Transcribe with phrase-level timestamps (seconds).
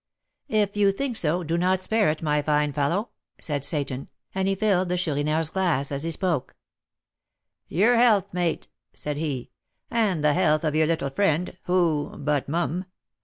[0.49, 3.09] "If you think so, do not spare it, my fine fellow,"
[3.39, 6.55] said Seyton, and he filled the Chourineur's glass as he spoke.
[7.67, 9.51] "Your health, mate," said he,
[9.91, 12.85] "and the health of your little friend, who but mum.